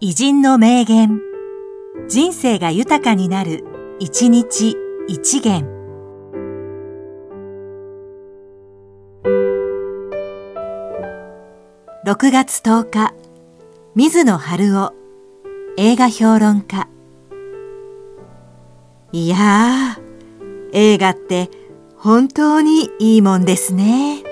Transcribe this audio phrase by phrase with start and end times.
[0.00, 1.20] 偉人の名言。
[2.08, 3.64] 人生が豊かになる、
[3.98, 4.76] 一日
[5.08, 5.66] 一元。
[12.06, 13.12] 6月10日、
[13.96, 14.94] 水野春夫、
[15.76, 16.88] 映画評論家。
[19.10, 21.50] いやー、映画って
[21.96, 24.27] 本当にいいもんですね。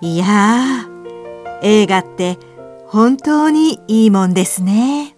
[0.00, 0.86] いや、
[1.60, 2.38] 映画って
[2.86, 5.17] 本当にいいもんですね。